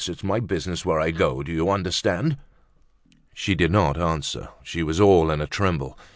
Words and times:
It's 0.07 0.23
my 0.23 0.39
business 0.39 0.83
where 0.83 0.99
I 0.99 1.11
go. 1.11 1.43
Do 1.43 1.51
you 1.51 1.69
understand?" 1.69 2.39
She 3.35 3.53
did 3.53 3.69
not 3.71 3.99
answer. 4.01 4.49
She 4.63 4.81
was 4.81 4.99
all 4.99 5.29
in 5.29 5.41
a 5.41 5.45
tremble. 5.45 5.95